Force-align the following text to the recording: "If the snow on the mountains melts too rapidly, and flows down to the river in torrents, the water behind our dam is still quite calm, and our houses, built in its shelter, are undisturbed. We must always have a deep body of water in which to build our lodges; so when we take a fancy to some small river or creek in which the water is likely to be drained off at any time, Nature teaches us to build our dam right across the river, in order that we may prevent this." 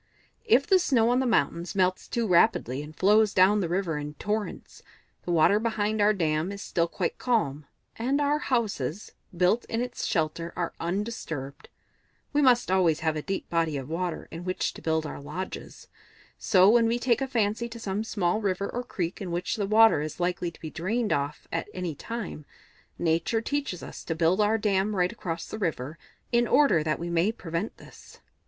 "If 0.45 0.65
the 0.65 0.79
snow 0.79 1.11
on 1.11 1.19
the 1.19 1.27
mountains 1.27 1.75
melts 1.75 2.07
too 2.07 2.25
rapidly, 2.27 2.81
and 2.81 2.95
flows 2.97 3.35
down 3.35 3.57
to 3.57 3.61
the 3.61 3.69
river 3.69 3.99
in 3.99 4.15
torrents, 4.15 4.81
the 5.25 5.31
water 5.31 5.59
behind 5.59 6.01
our 6.01 6.11
dam 6.11 6.51
is 6.51 6.59
still 6.63 6.87
quite 6.87 7.19
calm, 7.19 7.67
and 7.97 8.19
our 8.19 8.39
houses, 8.39 9.11
built 9.37 9.63
in 9.65 9.79
its 9.79 10.07
shelter, 10.07 10.53
are 10.55 10.73
undisturbed. 10.79 11.69
We 12.33 12.41
must 12.41 12.71
always 12.71 13.01
have 13.01 13.15
a 13.15 13.21
deep 13.21 13.47
body 13.51 13.77
of 13.77 13.89
water 13.91 14.27
in 14.31 14.43
which 14.43 14.73
to 14.73 14.81
build 14.81 15.05
our 15.05 15.21
lodges; 15.21 15.87
so 16.39 16.67
when 16.67 16.87
we 16.87 16.97
take 16.97 17.21
a 17.21 17.27
fancy 17.27 17.69
to 17.69 17.77
some 17.79 18.03
small 18.03 18.41
river 18.41 18.67
or 18.71 18.83
creek 18.83 19.21
in 19.21 19.29
which 19.29 19.55
the 19.55 19.67
water 19.67 20.01
is 20.01 20.19
likely 20.19 20.49
to 20.49 20.59
be 20.61 20.71
drained 20.71 21.13
off 21.13 21.47
at 21.51 21.69
any 21.75 21.93
time, 21.93 22.43
Nature 22.97 23.39
teaches 23.39 23.83
us 23.83 24.03
to 24.05 24.15
build 24.15 24.41
our 24.41 24.57
dam 24.57 24.95
right 24.95 25.11
across 25.11 25.45
the 25.47 25.59
river, 25.59 25.99
in 26.31 26.47
order 26.47 26.83
that 26.83 26.97
we 26.97 27.11
may 27.11 27.31
prevent 27.31 27.77
this." 27.77 28.19